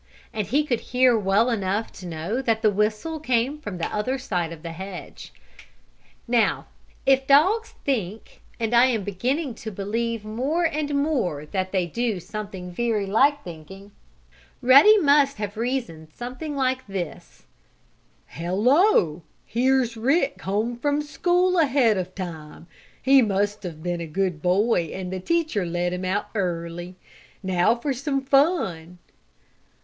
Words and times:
And 0.33 0.47
he 0.47 0.63
could 0.65 0.79
hear 0.79 1.15
well 1.15 1.51
enough 1.51 1.91
to 1.91 2.07
know 2.07 2.41
that 2.41 2.63
the 2.63 2.71
whistle 2.71 3.19
came 3.19 3.59
from 3.59 3.77
the 3.77 3.85
other 3.93 4.17
side 4.17 4.51
of 4.51 4.63
the 4.63 4.71
hedge. 4.71 5.31
Now 6.27 6.65
if 7.05 7.27
dogs 7.27 7.75
think, 7.85 8.41
and 8.59 8.73
I 8.73 8.85
am 8.87 9.03
beginning 9.03 9.53
to 9.61 9.69
believe 9.69 10.25
more 10.25 10.63
and 10.63 10.95
more 10.95 11.45
that 11.45 11.71
they 11.71 11.85
do 11.85 12.19
something 12.19 12.71
very 12.71 13.05
like 13.05 13.43
thinking, 13.43 13.91
Ruddy 14.59 14.97
must 14.97 15.37
have 15.37 15.55
reasoned 15.55 16.07
something 16.15 16.55
like 16.55 16.87
this: 16.87 17.43
"Hello! 18.25 19.21
Here's 19.45 19.95
Rick 19.95 20.41
home 20.41 20.77
from 20.79 21.03
school 21.03 21.59
ahead 21.59 21.99
of 21.99 22.15
time! 22.15 22.65
He 23.03 23.21
must 23.21 23.61
have 23.61 23.83
been 23.83 24.01
a 24.01 24.07
good 24.07 24.41
boy 24.41 24.85
and 24.91 25.13
the 25.13 25.19
teacher 25.19 25.63
let 25.63 25.93
him 25.93 26.05
out 26.05 26.29
early. 26.33 26.95
Now 27.43 27.75
for 27.75 27.93
some 27.93 28.21
fun!" 28.21 28.97